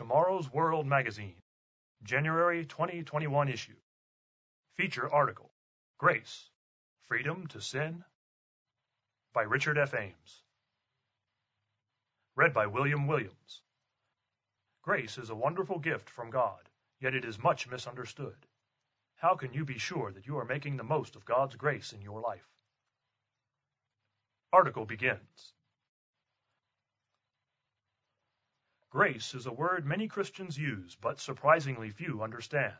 [0.00, 1.36] Tomorrow's World Magazine,
[2.04, 3.76] January 2021 issue.
[4.74, 5.50] Feature article
[5.98, 6.48] Grace
[7.06, 8.02] Freedom to Sin
[9.34, 9.92] by Richard F.
[9.92, 10.42] Ames.
[12.34, 13.60] Read by William Williams.
[14.80, 18.46] Grace is a wonderful gift from God, yet it is much misunderstood.
[19.16, 22.00] How can you be sure that you are making the most of God's grace in
[22.00, 22.48] your life?
[24.50, 25.52] Article begins.
[28.90, 32.74] Grace is a word many Christians use, but surprisingly few understand.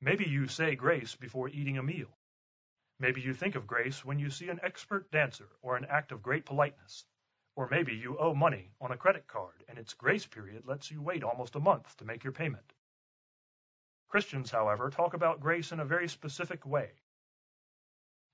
[0.00, 2.18] Maybe you say grace before eating a meal.
[2.98, 6.22] Maybe you think of grace when you see an expert dancer or an act of
[6.22, 7.06] great politeness.
[7.54, 11.00] Or maybe you owe money on a credit card and its grace period lets you
[11.00, 12.72] wait almost a month to make your payment.
[14.08, 16.90] Christians, however, talk about grace in a very specific way.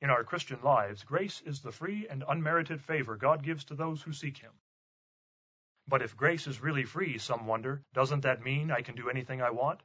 [0.00, 4.00] In our Christian lives, grace is the free and unmerited favor God gives to those
[4.00, 4.52] who seek Him.
[5.88, 9.40] But if grace is really free, some wonder, doesn't that mean I can do anything
[9.40, 9.82] I want?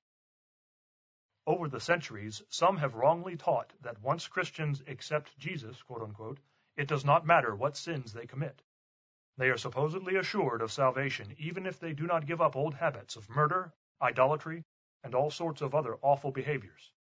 [1.46, 6.40] Over the centuries, some have wrongly taught that once Christians accept Jesus, quote unquote,
[6.76, 8.64] it does not matter what sins they commit.
[9.38, 13.16] They are supposedly assured of salvation even if they do not give up old habits
[13.16, 14.64] of murder, idolatry,
[15.04, 16.92] and all sorts of other awful behaviors.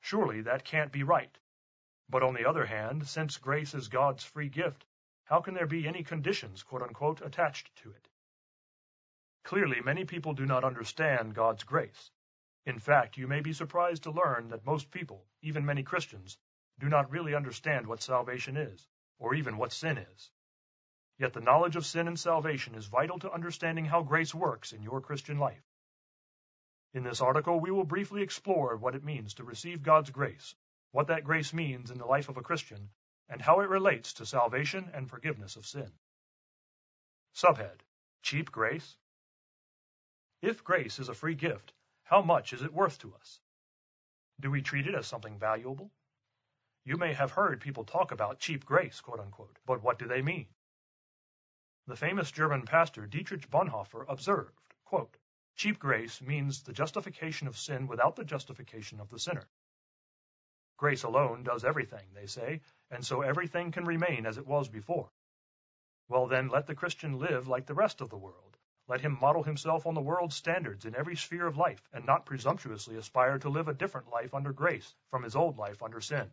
[0.00, 1.38] Surely that can't be right.
[2.08, 4.86] But on the other hand, since grace is God's free gift,
[5.26, 8.08] how can there be any conditions, quote unquote, attached to it?
[9.42, 12.10] Clearly, many people do not understand God's grace.
[12.64, 16.38] In fact, you may be surprised to learn that most people, even many Christians,
[16.78, 18.88] do not really understand what salvation is,
[19.18, 20.30] or even what sin is.
[21.18, 24.82] Yet the knowledge of sin and salvation is vital to understanding how grace works in
[24.82, 25.64] your Christian life.
[26.92, 30.54] In this article, we will briefly explore what it means to receive God's grace,
[30.92, 32.90] what that grace means in the life of a Christian,
[33.28, 35.90] and how it relates to salvation and forgiveness of sin.
[37.34, 37.80] Subhead
[38.22, 38.96] Cheap Grace
[40.42, 41.72] If grace is a free gift,
[42.04, 43.40] how much is it worth to us?
[44.38, 45.90] Do we treat it as something valuable?
[46.84, 50.22] You may have heard people talk about cheap grace, quote unquote, but what do they
[50.22, 50.46] mean?
[51.86, 55.16] The famous German pastor Dietrich Bonhoeffer observed, quote,
[55.56, 59.48] Cheap grace means the justification of sin without the justification of the sinner.
[60.76, 62.60] Grace alone does everything, they say,
[62.90, 65.10] and so everything can remain as it was before.
[66.08, 68.58] Well, then, let the Christian live like the rest of the world.
[68.88, 72.26] Let him model himself on the world's standards in every sphere of life, and not
[72.26, 76.30] presumptuously aspire to live a different life under grace from his old life under sin.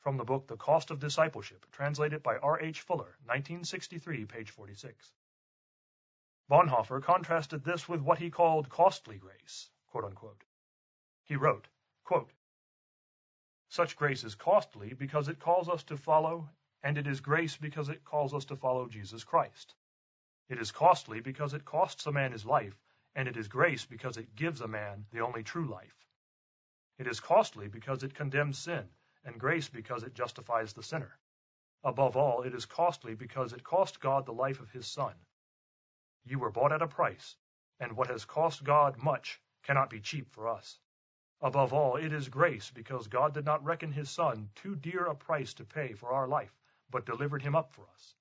[0.00, 2.60] From the book The Cost of Discipleship, translated by R.
[2.60, 2.82] H.
[2.82, 5.12] Fuller, 1963, page 46.
[6.50, 9.70] Bonhoeffer contrasted this with what he called costly grace.
[11.22, 11.68] He wrote,
[12.04, 12.30] quote,
[13.74, 16.48] such grace is costly because it calls us to follow,
[16.84, 19.74] and it is grace because it calls us to follow Jesus Christ.
[20.48, 22.80] It is costly because it costs a man his life,
[23.16, 26.06] and it is grace because it gives a man the only true life.
[26.98, 28.88] It is costly because it condemns sin,
[29.24, 31.18] and grace because it justifies the sinner.
[31.82, 35.14] Above all, it is costly because it cost God the life of his Son.
[36.24, 37.34] You were bought at a price,
[37.80, 40.78] and what has cost God much cannot be cheap for us.
[41.44, 45.14] Above all, it is grace, because God did not reckon his Son too dear a
[45.14, 48.14] price to pay for our life, but delivered him up for us.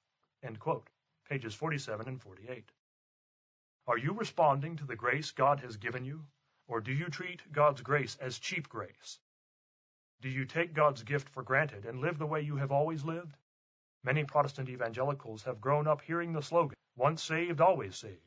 [1.30, 2.70] Pages 47 and 48.
[3.88, 6.26] Are you responding to the grace God has given you,
[6.68, 9.20] or do you treat God's grace as cheap grace?
[10.20, 13.38] Do you take God's gift for granted and live the way you have always lived?
[14.04, 18.20] Many Protestant evangelicals have grown up hearing the slogan, once saved, always saved.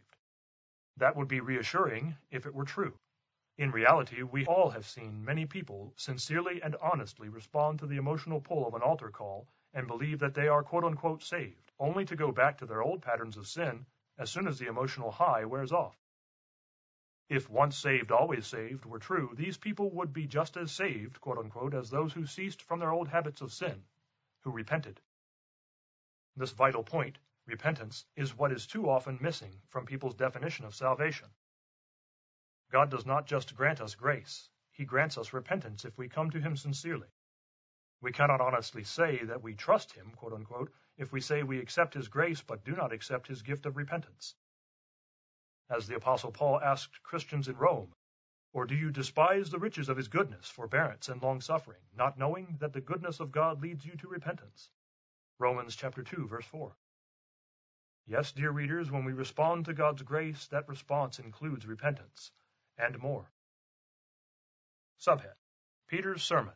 [0.97, 2.95] That would be reassuring if it were true.
[3.59, 8.39] In reality, we all have seen many people sincerely and honestly respond to the emotional
[8.39, 12.17] pull of an altar call and believe that they are quote unquote saved, only to
[12.17, 13.87] go back to their old patterns of sin
[14.19, 15.97] as soon as the emotional high wears off.
[17.31, 21.39] If once saved, always saved were true, these people would be just as saved, quote
[21.39, 23.85] unquote, as those who ceased from their old habits of sin,
[24.41, 25.01] who repented.
[26.37, 31.29] This vital point, repentance, is what is too often missing from people's definition of salvation.
[32.73, 36.41] God does not just grant us grace, He grants us repentance if we come to
[36.41, 37.07] Him sincerely.
[38.01, 41.95] We cannot honestly say that we trust Him, quote unquote, if we say we accept
[41.95, 44.35] His grace but do not accept His gift of repentance.
[45.71, 47.95] As the Apostle Paul asked Christians in Rome,
[48.53, 52.57] Or do you despise the riches of His goodness, forbearance, and long suffering, not knowing
[52.59, 54.71] that the goodness of God leads you to repentance?
[55.39, 56.77] Romans chapter 2, verse 4.
[58.07, 62.33] Yes, dear readers, when we respond to God's grace, that response includes repentance
[62.79, 63.31] and more.
[65.01, 65.35] Subhead
[65.89, 66.55] Peter's Sermon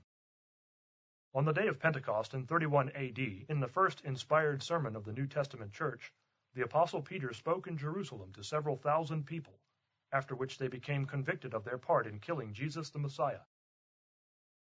[1.35, 5.13] On the day of Pentecost in 31 AD, in the first inspired sermon of the
[5.13, 6.13] New Testament church,
[6.55, 9.61] the Apostle Peter spoke in Jerusalem to several thousand people,
[10.13, 13.43] after which they became convicted of their part in killing Jesus the Messiah.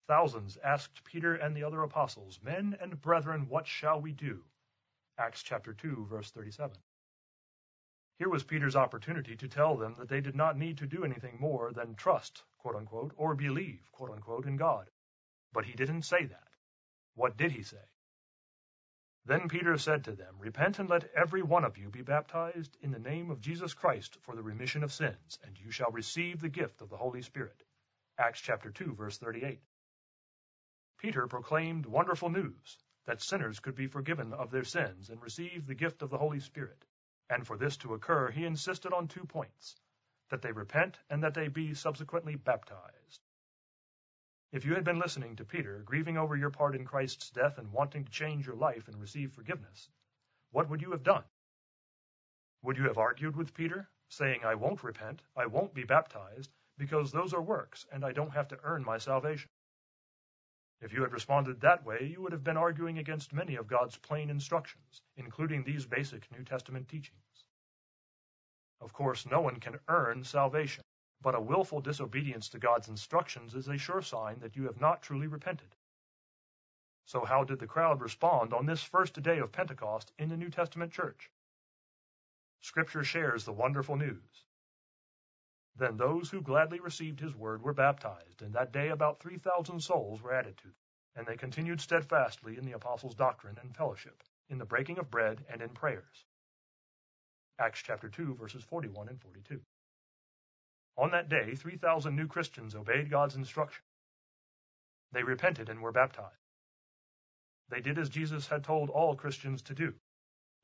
[0.09, 4.43] Thousands asked Peter and the other apostles, Men and brethren, what shall we do?
[5.19, 6.77] Acts chapter 2, verse 37.
[8.19, 11.39] Here was Peter's opportunity to tell them that they did not need to do anything
[11.39, 14.91] more than trust, quote unquote, or believe, quote unquote, in God.
[15.53, 16.49] But he didn't say that.
[17.15, 17.85] What did he say?
[19.25, 22.91] Then Peter said to them, Repent and let every one of you be baptized in
[22.91, 26.49] the name of Jesus Christ for the remission of sins, and you shall receive the
[26.49, 27.63] gift of the Holy Spirit.
[28.19, 29.61] Acts chapter 2, verse 38.
[30.99, 35.75] Peter proclaimed wonderful news that sinners could be forgiven of their sins and receive the
[35.75, 36.85] gift of the Holy Spirit.
[37.31, 39.77] And for this to occur, he insisted on two points
[40.31, 43.21] that they repent and that they be subsequently baptized.
[44.51, 47.71] If you had been listening to Peter, grieving over your part in Christ's death and
[47.71, 49.91] wanting to change your life and receive forgiveness,
[50.53, 51.25] what would you have done?
[52.63, 57.13] Would you have argued with Peter, saying, I won't repent, I won't be baptized, because
[57.13, 59.51] those are works, and I don't have to earn my salvation?
[60.81, 63.97] If you had responded that way, you would have been arguing against many of God's
[63.97, 67.45] plain instructions, including these basic New Testament teachings.
[68.81, 70.85] Of course, no one can earn salvation.
[71.21, 75.03] But a willful disobedience to God's instructions is a sure sign that you have not
[75.03, 75.75] truly repented.
[77.07, 80.51] So how did the crowd respond on this first day of Pentecost in the New
[80.51, 81.33] Testament church?
[82.61, 84.45] Scripture shares the wonderful news.
[85.79, 90.21] Then those who gladly received his word were baptized, and that day about 3,000 souls
[90.21, 90.75] were added to them.
[91.15, 95.45] And they continued steadfastly in the apostles' doctrine and fellowship, in the breaking of bread
[95.49, 96.27] and in prayers.
[97.61, 99.61] Acts chapter 2 verses 41 and 42.
[100.97, 103.85] On that day, 3,000 new Christians obeyed God's instruction.
[105.13, 106.35] They repented and were baptized.
[107.69, 109.95] They did as Jesus had told all Christians to do.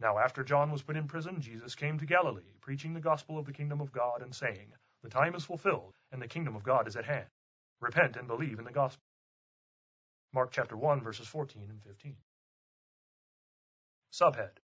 [0.01, 3.47] Now, after John was put in prison, Jesus came to Galilee, preaching the gospel of
[3.47, 4.73] the kingdom of God and saying,
[5.05, 7.27] The time is fulfilled, and the kingdom of God is at hand.
[7.79, 9.05] Repent and believe in the gospel.
[10.33, 12.17] Mark chapter 1, verses 14 and 15.
[14.15, 14.57] Subhead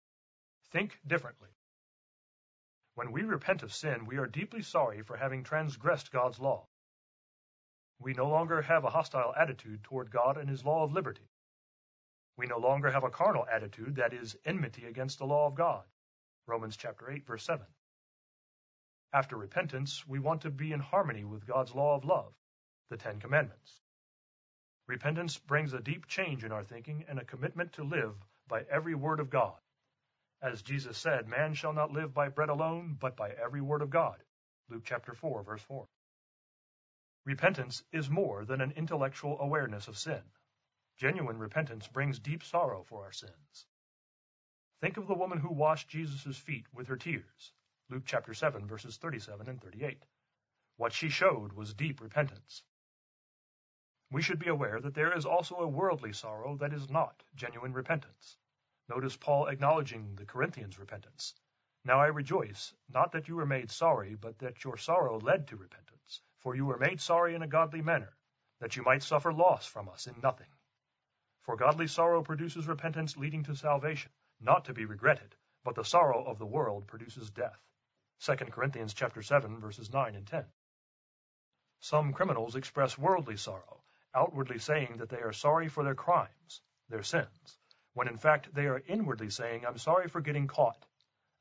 [0.70, 1.50] Think differently.
[2.94, 6.66] When we repent of sin, we are deeply sorry for having transgressed God's law.
[7.98, 11.28] We no longer have a hostile attitude toward God and His law of liberty.
[12.38, 15.84] We no longer have a carnal attitude that is enmity against the law of God.
[16.46, 17.66] Romans chapter 8 verse 7.
[19.12, 22.32] After repentance, we want to be in harmony with God's law of love,
[22.90, 23.80] the Ten Commandments.
[24.86, 28.14] Repentance brings a deep change in our thinking and a commitment to live
[28.46, 29.58] by every word of God.
[30.40, 33.90] As Jesus said, man shall not live by bread alone, but by every word of
[33.90, 34.22] God.
[34.68, 35.86] Luke chapter 4, verse 4.
[37.24, 40.22] Repentance is more than an intellectual awareness of sin.
[40.98, 43.66] Genuine repentance brings deep sorrow for our sins.
[44.80, 47.52] Think of the woman who washed Jesus' feet with her tears.
[47.90, 50.04] Luke chapter 7, verses 37 and 38.
[50.76, 52.62] What she showed was deep repentance.
[54.12, 57.72] We should be aware that there is also a worldly sorrow that is not genuine
[57.72, 58.36] repentance.
[58.88, 61.34] Notice Paul acknowledging the Corinthians' repentance.
[61.84, 65.56] Now I rejoice, not that you were made sorry, but that your sorrow led to
[65.56, 66.22] repentance.
[66.38, 68.16] For you were made sorry in a godly manner,
[68.60, 70.54] that you might suffer loss from us in nothing.
[71.40, 75.34] For godly sorrow produces repentance leading to salvation, not to be regretted,
[75.64, 77.60] but the sorrow of the world produces death.
[78.24, 80.44] 2 Corinthians chapter 7 verses 9 and 10.
[81.80, 83.82] Some criminals express worldly sorrow,
[84.14, 87.58] outwardly saying that they are sorry for their crimes, their sins
[87.94, 90.86] when in fact they are inwardly saying, I'm sorry for getting caught.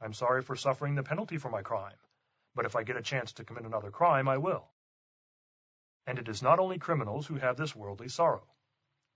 [0.01, 1.95] I'm sorry for suffering the penalty for my crime.
[2.55, 4.67] But if I get a chance to commit another crime, I will.
[6.07, 8.47] And it is not only criminals who have this worldly sorrow.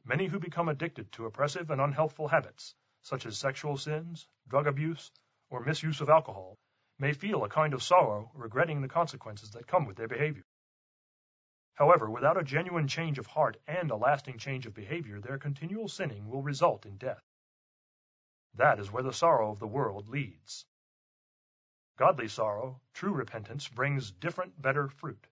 [0.05, 5.11] Many who become addicted to oppressive and unhealthful habits, such as sexual sins, drug abuse,
[5.49, 6.57] or misuse of alcohol,
[7.03, 10.45] may feel a kind of sorrow regretting the consequences that come with their behavior.
[11.73, 15.89] However, without a genuine change of heart and a lasting change of behavior, their continual
[15.89, 17.21] sinning will result in death.
[18.53, 20.65] That is where the sorrow of the world leads.
[21.97, 25.27] Godly sorrow, true repentance, brings different, better fruit.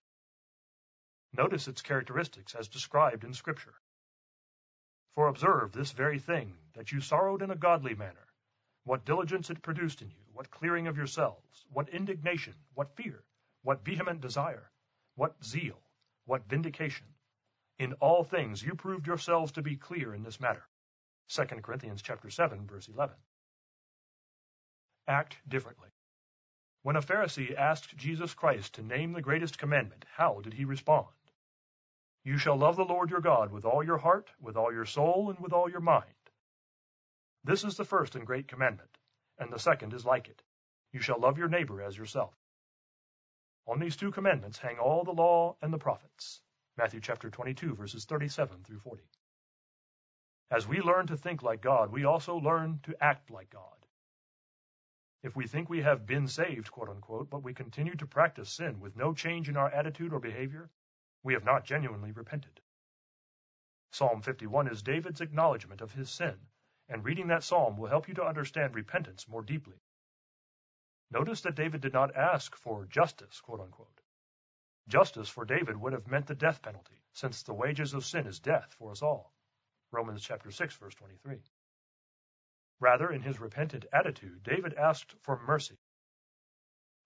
[1.32, 3.74] Notice its characteristics as described in Scripture.
[5.14, 8.26] For observe this very thing, that you sorrowed in a godly manner,
[8.84, 13.22] what diligence it produced in you, what clearing of yourselves, what indignation, what fear,
[13.62, 14.70] what vehement desire,
[15.14, 15.80] what zeal,
[16.24, 17.06] what vindication!
[17.78, 20.64] In all things you proved yourselves to be clear in this matter.
[21.28, 23.14] 2 Corinthians chapter 7, verse 11.
[25.08, 25.88] Act differently.
[26.82, 31.06] When a Pharisee asked Jesus Christ to name the greatest commandment, how did he respond?
[32.24, 35.30] You shall love the Lord your God with all your heart, with all your soul,
[35.30, 36.04] and with all your mind.
[37.44, 38.98] This is the first and great commandment,
[39.38, 40.42] and the second is like it.
[40.92, 42.34] You shall love your neighbor as yourself.
[43.66, 46.40] On these two commandments hang all the law and the prophets.
[46.76, 49.02] Matthew chapter 22 verses 37 through 40.
[50.50, 53.86] As we learn to think like God, we also learn to act like God.
[55.22, 58.80] If we think we have been saved, quote unquote, but we continue to practice sin
[58.80, 60.70] with no change in our attitude or behavior,
[61.22, 62.60] we have not genuinely repented.
[63.90, 66.38] Psalm 51 is David's acknowledgement of his sin,
[66.92, 69.80] and reading that psalm will help you to understand repentance more deeply.
[71.10, 74.00] Notice that David did not ask for justice, quote unquote.
[74.88, 78.40] Justice for David would have meant the death penalty, since the wages of sin is
[78.40, 79.32] death for us all.
[79.90, 81.42] Romans chapter 6 verse 23.
[82.78, 85.78] Rather, in his repentant attitude, David asked for mercy.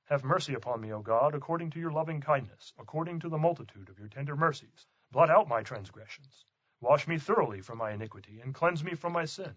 [0.07, 3.88] Have mercy upon me, O God, according to your loving kindness, according to the multitude
[3.88, 4.87] of your tender mercies.
[5.12, 6.45] Blot out my transgressions.
[6.81, 9.55] Wash me thoroughly from my iniquity, and cleanse me from my sin.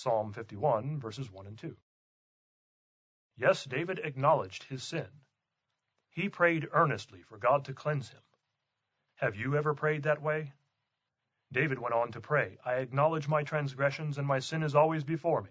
[0.00, 1.76] Psalm 51, verses 1 and 2.
[3.36, 5.08] Yes, David acknowledged his sin.
[6.08, 8.22] He prayed earnestly for God to cleanse him.
[9.16, 10.54] Have you ever prayed that way?
[11.52, 15.42] David went on to pray, I acknowledge my transgressions, and my sin is always before
[15.42, 15.50] me.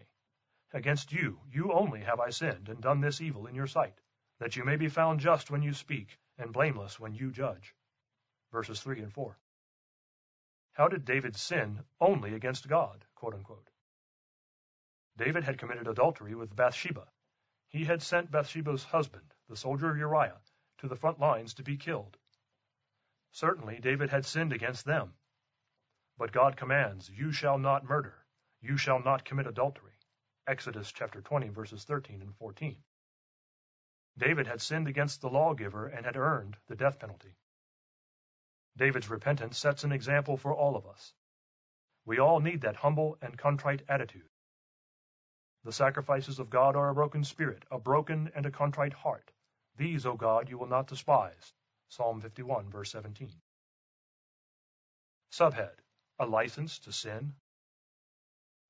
[0.73, 4.01] Against you, you only have I sinned, and done this evil in your sight,
[4.39, 7.75] that you may be found just when you speak, and blameless when you judge.
[8.51, 9.37] Verses 3 and 4.
[10.71, 13.05] How did David sin only against God?
[15.19, 17.05] David had committed adultery with Bathsheba.
[17.67, 20.39] He had sent Bathsheba's husband, the soldier Uriah,
[20.77, 22.17] to the front lines to be killed.
[23.33, 25.13] Certainly David had sinned against them,
[26.17, 28.25] but God commands, You shall not murder,
[28.61, 29.91] you shall not commit adultery.
[30.47, 32.81] Exodus chapter 20, verses 13 and 14.
[34.17, 37.35] David had sinned against the lawgiver and had earned the death penalty.
[38.77, 41.13] David's repentance sets an example for all of us.
[42.05, 44.29] We all need that humble and contrite attitude.
[45.63, 49.31] The sacrifices of God are a broken spirit, a broken and a contrite heart.
[49.77, 51.53] These, O God, you will not despise.
[51.89, 53.31] Psalm 51, verse 17.
[55.31, 55.75] Subhead
[56.19, 57.33] a license to sin?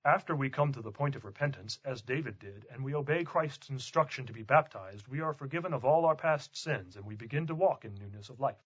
[0.05, 3.69] After we come to the point of repentance, as David did, and we obey Christ's
[3.69, 7.47] instruction to be baptized, we are forgiven of all our past sins and we begin
[7.47, 8.63] to walk in newness of life.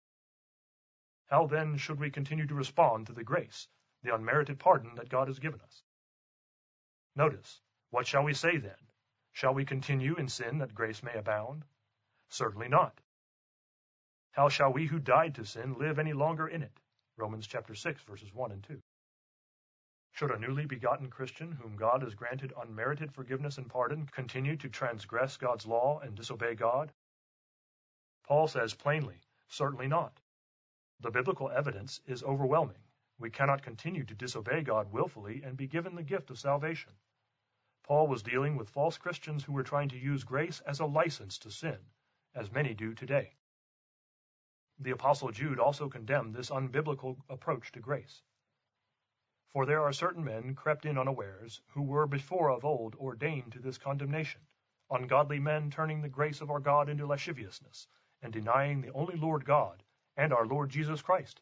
[1.27, 3.67] How then should we continue to respond to the grace,
[4.03, 5.81] the unmerited pardon that God has given us?
[7.15, 7.61] Notice,
[7.93, 8.87] what shall we say then?
[9.33, 11.63] Shall we continue in sin that grace may abound?
[12.27, 12.99] Certainly not.
[14.31, 16.75] How shall we who died to sin live any longer in it?
[17.17, 18.81] Romans chapter 6, verses 1 and 2.
[20.13, 24.69] Should a newly begotten Christian, whom God has granted unmerited forgiveness and pardon, continue to
[24.69, 26.91] transgress God's law and disobey God?
[28.23, 29.19] Paul says plainly,
[29.49, 30.19] certainly not.
[31.01, 32.81] The biblical evidence is overwhelming.
[33.19, 36.91] We cannot continue to disobey God willfully and be given the gift of salvation.
[37.83, 41.37] Paul was dealing with false Christians who were trying to use grace as a license
[41.39, 41.77] to sin,
[42.33, 43.35] as many do today.
[44.79, 48.21] The Apostle Jude also condemned this unbiblical approach to grace.
[49.51, 53.59] For there are certain men crept in unawares, who were before of old ordained to
[53.59, 54.41] this condemnation,
[54.89, 57.87] ungodly men turning the grace of our God into lasciviousness,
[58.21, 59.83] and denying the only Lord God,
[60.15, 61.41] and our Lord Jesus Christ.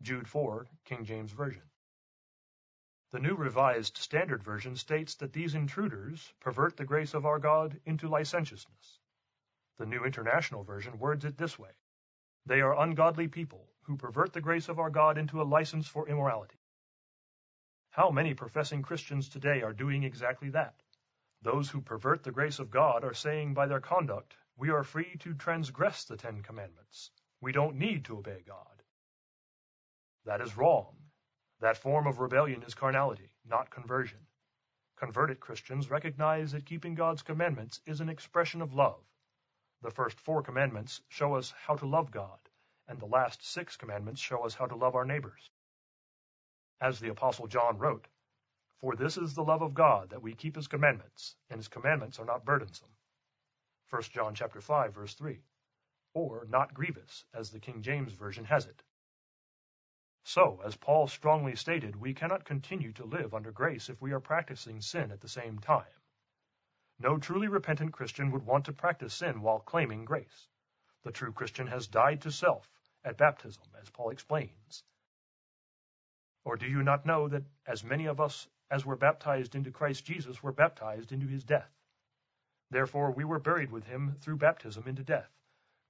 [0.00, 1.69] Jude 4, King James Version.
[3.12, 7.80] The New Revised Standard Version states that these intruders pervert the grace of our God
[7.84, 9.00] into licentiousness.
[9.78, 11.72] The New International Version words it this way
[12.46, 16.08] they are ungodly people who pervert the grace of our God into a license for
[16.08, 16.58] immorality.
[17.90, 20.80] How many professing Christians today are doing exactly that?
[21.42, 25.16] Those who pervert the grace of God are saying by their conduct, we are free
[25.20, 27.10] to transgress the Ten Commandments.
[27.40, 28.82] We don't need to obey God.
[30.26, 30.94] That is wrong.
[31.60, 34.26] That form of rebellion is carnality, not conversion.
[34.96, 39.00] Converted Christians recognize that keeping God's commandments is an expression of love
[39.82, 42.38] the first four commandments show us how to love God,
[42.86, 45.50] and the last six commandments show us how to love our neighbors.
[46.82, 48.06] As the Apostle John wrote,
[48.78, 52.18] For this is the love of God, that we keep his commandments, and his commandments
[52.18, 52.90] are not burdensome.
[53.88, 55.40] 1 John chapter 5, verse 3.
[56.12, 58.82] Or not grievous, as the King James Version has it.
[60.22, 64.20] So, as Paul strongly stated, we cannot continue to live under grace if we are
[64.20, 65.86] practicing sin at the same time.
[66.98, 70.48] No truly repentant Christian would want to practice sin while claiming grace.
[71.02, 72.68] The true Christian has died to self
[73.02, 74.84] at baptism, as Paul explains.
[76.44, 80.04] Or do you not know that as many of us as were baptized into Christ
[80.04, 81.72] Jesus were baptized into his death?
[82.70, 85.30] Therefore we were buried with him through baptism into death,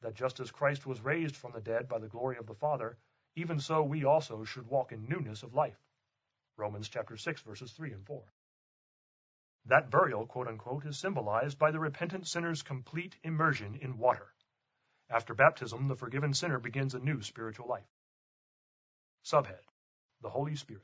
[0.00, 2.96] that just as Christ was raised from the dead by the glory of the Father,
[3.40, 5.78] even so we also should walk in newness of life.
[6.56, 8.22] Romans chapter 6 verses 3 and 4.
[9.66, 14.32] That burial, quote unquote, is symbolized by the repentant sinner's complete immersion in water.
[15.08, 17.90] After baptism, the forgiven sinner begins a new spiritual life.
[19.24, 19.64] Subhead
[20.22, 20.82] The Holy Spirit.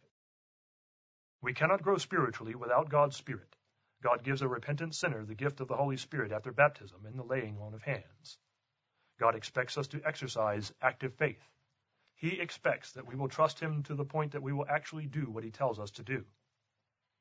[1.43, 3.55] We cannot grow spiritually without God's Spirit.
[4.03, 7.23] God gives a repentant sinner the gift of the Holy Spirit after baptism and the
[7.23, 8.39] laying on of hands.
[9.19, 11.43] God expects us to exercise active faith.
[12.19, 15.31] He expects that we will trust Him to the point that we will actually do
[15.31, 16.25] what He tells us to do.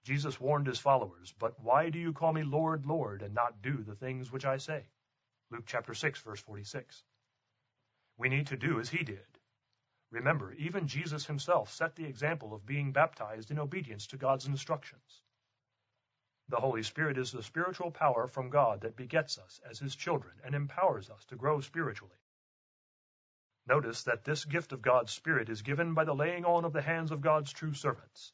[0.03, 3.83] Jesus warned His followers, But why do you call me Lord, Lord, and not do
[3.83, 4.85] the things which I say?
[5.51, 7.03] Luke chapter 6, verse 46.
[8.17, 9.39] We need to do as He did.
[10.11, 15.23] Remember, even Jesus Himself set the example of being baptized in obedience to God's instructions.
[16.47, 20.35] The Holy Spirit is the spiritual power from God that begets us as His children
[20.45, 22.15] and empowers us to grow spiritually.
[23.67, 26.81] Notice that this gift of God's Spirit is given by the laying on of the
[26.81, 28.33] hands of God's true servants.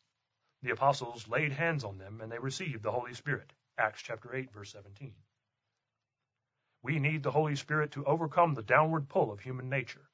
[0.61, 3.53] The apostles laid hands on them and they received the Holy Spirit.
[3.77, 5.13] Acts chapter 8 verse 17.
[6.83, 10.09] We need the Holy Spirit to overcome the downward pull of human nature.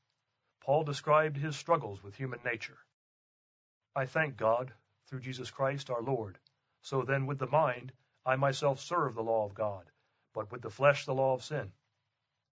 [0.61, 2.77] Paul described his struggles with human nature.
[3.95, 4.73] I thank God
[5.07, 6.37] through Jesus Christ our Lord
[6.81, 7.91] so then with the mind,
[8.25, 9.91] I myself serve the law of God,
[10.33, 11.73] but with the flesh the law of sin.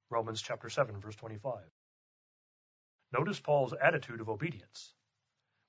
[0.09, 1.63] Romans chapter 7 verse 25.
[3.11, 4.93] Notice Paul's attitude of obedience.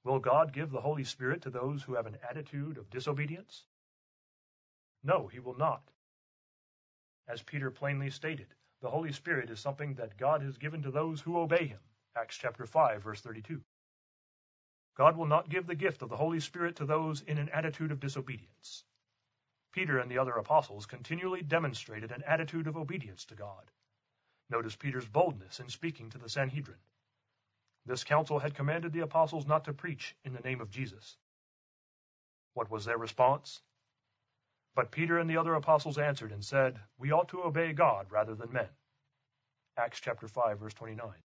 [0.05, 3.65] Will God give the Holy Spirit to those who have an attitude of disobedience?
[5.03, 5.83] No, he will not.
[7.29, 11.21] As Peter plainly stated, the Holy Spirit is something that God has given to those
[11.21, 11.81] who obey him.
[12.15, 13.63] Acts chapter 5 verse 32.
[14.97, 17.91] God will not give the gift of the Holy Spirit to those in an attitude
[17.91, 18.85] of disobedience.
[19.73, 23.71] Peter and the other apostles continually demonstrated an attitude of obedience to God.
[24.49, 26.79] Notice Peter's boldness in speaking to the Sanhedrin.
[27.87, 31.17] This council had commanded the apostles not to preach in the name of Jesus.
[32.53, 33.63] What was their response?
[34.75, 38.35] But Peter and the other apostles answered and said, We ought to obey God rather
[38.35, 38.69] than men.
[39.77, 41.23] Acts chapter 5 verse 29.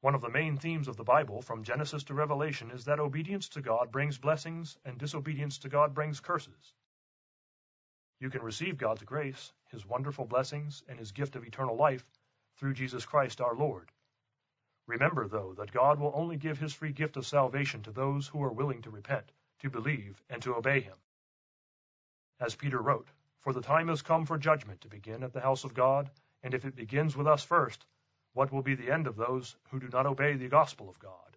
[0.00, 3.48] One of the main themes of the Bible, from Genesis to Revelation, is that obedience
[3.50, 6.74] to God brings blessings and disobedience to God brings curses.
[8.18, 12.04] You can receive God's grace, His wonderful blessings, and His gift of eternal life
[12.56, 13.92] through Jesus Christ our Lord.
[14.90, 18.42] Remember, though, that God will only give His free gift of salvation to those who
[18.42, 20.96] are willing to repent, to believe, and to obey Him.
[22.40, 25.62] As Peter wrote, For the time has come for judgment to begin at the house
[25.62, 26.10] of God,
[26.42, 27.86] and if it begins with us first,
[28.32, 31.36] what will be the end of those who do not obey the gospel of God?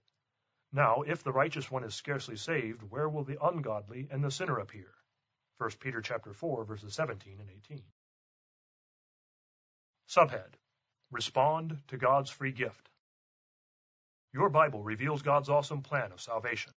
[0.71, 4.57] Now, if the righteous one is scarcely saved, where will the ungodly and the sinner
[4.57, 4.95] appear?
[5.59, 7.83] 1 Peter chapter 4 verses 17 and 18.
[10.07, 10.55] Subhead:
[11.11, 12.89] Respond to God's free gift.
[14.33, 16.73] Your Bible reveals God's awesome plan of salvation.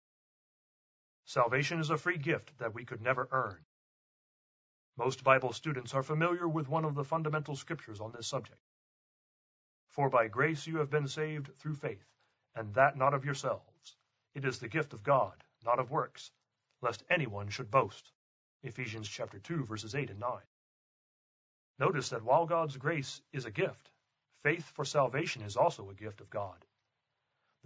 [1.25, 3.65] Salvation is a free gift that we could never earn.
[4.99, 8.61] Most Bible students are familiar with one of the fundamental scriptures on this subject.
[9.89, 12.05] For by grace you have been saved through faith,
[12.55, 13.97] and that not of yourselves.
[14.35, 16.31] It is the gift of God, not of works,
[16.83, 18.13] lest anyone should boast.
[18.65, 20.43] Ephesians chapter 2 verses 8 and 9.
[21.79, 23.91] Notice that while God's grace is a gift,
[24.43, 26.66] faith for salvation is also a gift of God.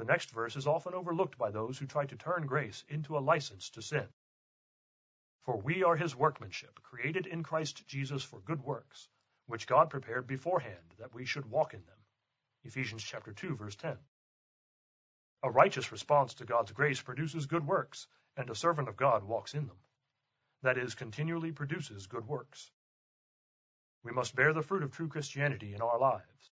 [0.01, 3.21] The next verse is often overlooked by those who try to turn grace into a
[3.21, 4.09] license to sin.
[5.43, 9.11] For we are his workmanship, created in Christ Jesus for good works,
[9.45, 11.99] which God prepared beforehand that we should walk in them.
[12.65, 13.99] Ephesians chapter 2 verse 10.
[15.43, 18.07] A righteous response to God's grace produces good works,
[18.39, 19.81] and a servant of God walks in them.
[20.63, 22.71] That is, continually produces good works.
[24.03, 26.51] We must bear the fruit of true Christianity in our lives.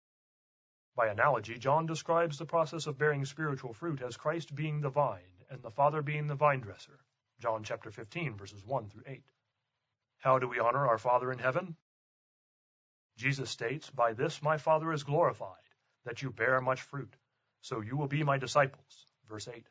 [0.98, 5.44] By analogy, John describes the process of bearing spiritual fruit as Christ being the vine
[5.48, 6.98] and the Father being the vine dresser.
[7.38, 9.22] John chapter 15 verses 1 through 8.
[10.18, 11.76] How do we honor our Father in heaven?
[13.16, 15.62] Jesus states, By this my Father is glorified,
[16.04, 17.14] that you bear much fruit,
[17.60, 19.06] so you will be my disciples.
[19.28, 19.68] Verse 8.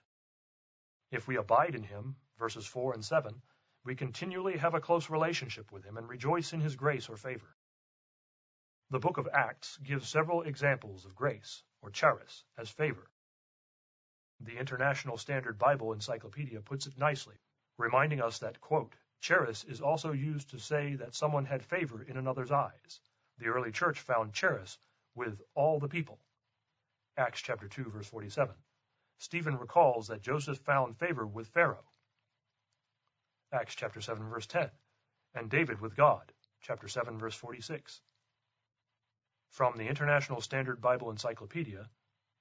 [1.12, 3.42] If we abide in him, verses 4 and 7,
[3.84, 7.57] we continually have a close relationship with him and rejoice in his grace or favor.
[8.90, 13.12] The book of Acts gives several examples of grace, or charis, as favor.
[14.40, 17.36] The International Standard Bible Encyclopedia puts it nicely,
[17.78, 22.16] reminding us that, quote, charis is also used to say that someone had favor in
[22.16, 23.02] another's eyes.
[23.40, 24.80] The early church found charis
[25.16, 26.20] with all the people.
[27.18, 28.56] Acts chapter 2 verse 47.
[29.18, 31.92] Stephen recalls that Joseph found favor with Pharaoh.
[33.52, 34.72] Acts chapter 7 verse 10.
[35.34, 36.32] And David with God.
[36.62, 38.02] Chapter 7 verse 46.
[39.50, 41.90] From the International Standard Bible Encyclopedia,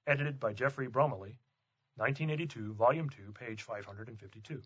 [0.07, 1.39] edited by Geoffrey Bromiley,
[1.97, 4.63] 1982, volume 2, page 552.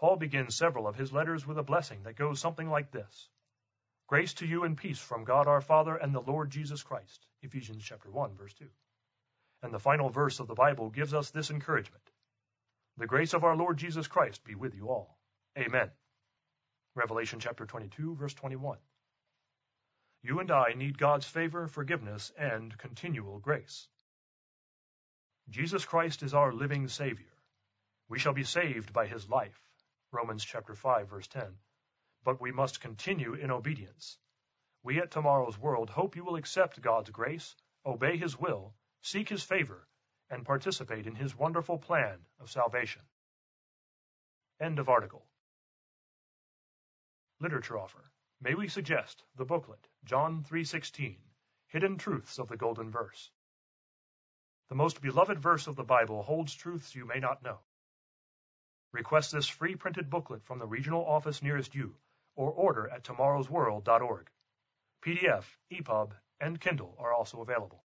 [0.00, 3.28] Paul begins several of his letters with a blessing that goes something like this.
[4.08, 7.24] Grace to you and peace from God our Father and the Lord Jesus Christ.
[7.42, 8.66] Ephesians chapter 1 verse 2.
[9.62, 12.02] And the final verse of the Bible gives us this encouragement.
[12.96, 15.16] The grace of our Lord Jesus Christ be with you all.
[15.56, 15.90] Amen.
[16.96, 18.78] Revelation chapter 22 verse 21.
[20.22, 23.88] You and I need God's favor, forgiveness, and continual grace.
[25.48, 27.32] Jesus Christ is our living Savior.
[28.08, 29.58] We shall be saved by his life.
[30.12, 31.56] Romans chapter 5 verse 10.
[32.22, 34.18] But we must continue in obedience.
[34.82, 37.56] We at Tomorrow's World hope you will accept God's grace,
[37.86, 39.88] obey his will, seek his favor,
[40.28, 43.02] and participate in his wonderful plan of salvation.
[44.60, 45.24] End of article.
[47.40, 48.10] Literature offer.
[48.42, 51.18] May we suggest the booklet, John 3:16,
[51.66, 53.30] Hidden Truths of the Golden Verse.
[54.68, 57.60] The most beloved verse of the Bible holds truths you may not know.
[58.92, 61.96] Request this free printed booklet from the regional office nearest you
[62.34, 64.30] or order at tomorrowsworld.org.
[65.02, 67.84] PDF, EPUB, and Kindle are also available.